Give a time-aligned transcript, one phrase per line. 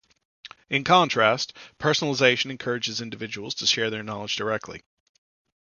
[0.67, 4.81] In contrast, personalization encourages individuals to share their knowledge directly.